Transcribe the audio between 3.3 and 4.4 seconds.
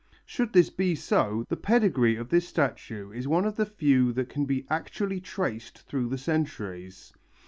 of the few that